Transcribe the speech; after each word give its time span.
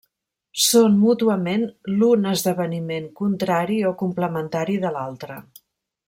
Són 0.67 0.95
mútuament 1.01 1.65
l'un 1.99 2.25
esdeveniment 2.31 3.05
contrari 3.23 3.77
o 3.93 3.95
complementari 4.03 4.79
de 4.87 4.93
l'altre. 4.97 5.37